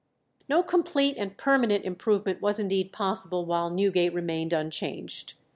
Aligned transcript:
No 0.49 0.63
complete 0.63 1.15
and 1.19 1.37
permanent 1.37 1.85
improvement 1.85 2.41
was 2.41 2.57
indeed 2.57 2.91
possible 2.91 3.45
while 3.45 3.69
Newgate 3.69 4.15
remained 4.15 4.51
unchanged. 4.51 5.35